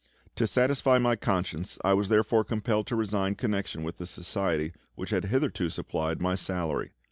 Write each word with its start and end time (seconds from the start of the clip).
To 0.37 0.47
satisfy 0.47 0.97
my 0.97 1.15
conscience 1.15 1.77
I 1.85 1.93
was 1.93 2.09
therefore 2.09 2.43
compelled 2.43 2.87
to 2.87 2.95
resign 2.95 3.35
connection 3.35 3.83
with 3.83 3.99
the 3.99 4.07
Society 4.07 4.73
which 4.95 5.11
had 5.11 5.25
hitherto 5.25 5.69
supplied 5.69 6.19
my 6.19 6.33
salary. 6.33 6.93